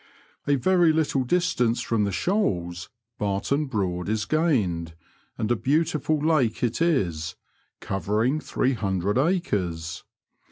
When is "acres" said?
9.19-10.03